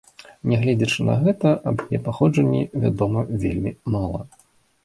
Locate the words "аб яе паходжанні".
1.71-2.63